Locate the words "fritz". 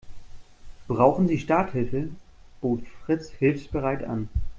3.05-3.29